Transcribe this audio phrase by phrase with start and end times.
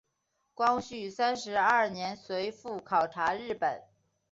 [0.55, 3.83] 光绪三十二年随父考察日本。